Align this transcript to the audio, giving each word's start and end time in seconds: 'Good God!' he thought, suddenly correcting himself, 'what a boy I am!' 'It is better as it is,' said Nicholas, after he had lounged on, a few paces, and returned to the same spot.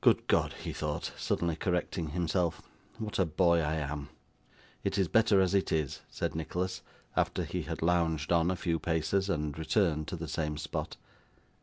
'Good 0.00 0.28
God!' 0.28 0.54
he 0.64 0.72
thought, 0.72 1.12
suddenly 1.18 1.56
correcting 1.56 2.08
himself, 2.12 2.62
'what 2.96 3.18
a 3.18 3.26
boy 3.26 3.60
I 3.60 3.74
am!' 3.74 4.08
'It 4.82 4.96
is 4.96 5.08
better 5.08 5.42
as 5.42 5.52
it 5.52 5.70
is,' 5.70 6.00
said 6.10 6.34
Nicholas, 6.34 6.80
after 7.16 7.44
he 7.44 7.64
had 7.64 7.82
lounged 7.82 8.32
on, 8.32 8.50
a 8.50 8.56
few 8.56 8.78
paces, 8.78 9.28
and 9.28 9.58
returned 9.58 10.08
to 10.08 10.16
the 10.16 10.26
same 10.26 10.56
spot. 10.56 10.96